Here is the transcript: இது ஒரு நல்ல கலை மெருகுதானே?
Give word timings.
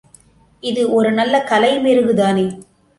இது 0.63 0.93
ஒரு 0.93 1.11
நல்ல 1.11 1.43
கலை 1.43 1.71
மெருகுதானே? 1.79 2.47